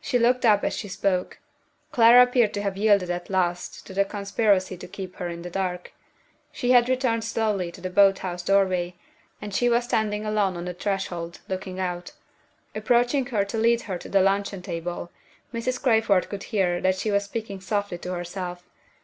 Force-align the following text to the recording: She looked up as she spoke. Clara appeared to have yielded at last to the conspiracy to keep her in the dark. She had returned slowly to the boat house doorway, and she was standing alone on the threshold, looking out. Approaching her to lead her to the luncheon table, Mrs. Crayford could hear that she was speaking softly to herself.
She 0.00 0.20
looked 0.20 0.46
up 0.46 0.62
as 0.62 0.72
she 0.76 0.86
spoke. 0.86 1.40
Clara 1.90 2.22
appeared 2.22 2.54
to 2.54 2.62
have 2.62 2.76
yielded 2.76 3.10
at 3.10 3.28
last 3.28 3.84
to 3.88 3.92
the 3.92 4.04
conspiracy 4.04 4.76
to 4.76 4.86
keep 4.86 5.16
her 5.16 5.26
in 5.28 5.42
the 5.42 5.50
dark. 5.50 5.92
She 6.52 6.70
had 6.70 6.88
returned 6.88 7.24
slowly 7.24 7.72
to 7.72 7.80
the 7.80 7.90
boat 7.90 8.20
house 8.20 8.44
doorway, 8.44 8.94
and 9.42 9.52
she 9.52 9.68
was 9.68 9.82
standing 9.82 10.24
alone 10.24 10.56
on 10.56 10.66
the 10.66 10.74
threshold, 10.74 11.40
looking 11.48 11.80
out. 11.80 12.12
Approaching 12.76 13.26
her 13.26 13.44
to 13.46 13.58
lead 13.58 13.80
her 13.90 13.98
to 13.98 14.08
the 14.08 14.22
luncheon 14.22 14.62
table, 14.62 15.10
Mrs. 15.52 15.82
Crayford 15.82 16.28
could 16.28 16.44
hear 16.44 16.80
that 16.80 16.94
she 16.94 17.10
was 17.10 17.24
speaking 17.24 17.60
softly 17.60 17.98
to 17.98 18.12
herself. 18.12 18.62